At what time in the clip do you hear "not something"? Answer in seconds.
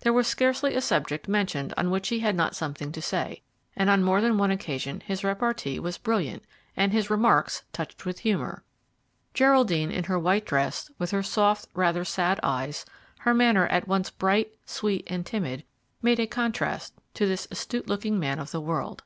2.34-2.90